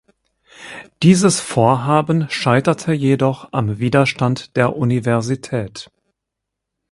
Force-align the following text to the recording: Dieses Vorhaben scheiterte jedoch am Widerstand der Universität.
Dieses 1.03 1.39
Vorhaben 1.41 2.27
scheiterte 2.31 2.91
jedoch 2.91 3.49
am 3.53 3.77
Widerstand 3.77 4.55
der 4.57 4.75
Universität. 4.75 5.91